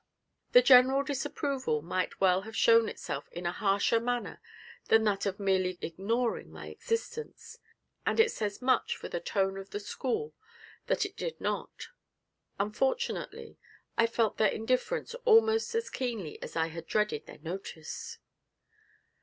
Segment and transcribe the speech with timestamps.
[0.53, 4.41] The general disapproval might well have shown itself in a harsher manner
[4.87, 7.59] than that of merely ignoring my existence
[8.03, 10.33] and it says much for the tone of the school
[10.87, 11.89] that it did not;
[12.59, 13.59] unfortunately,
[13.95, 18.17] I felt their indifference almost as keenly as I had dreaded their notice.